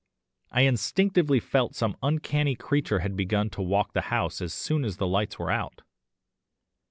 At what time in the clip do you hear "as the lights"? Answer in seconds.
4.83-5.37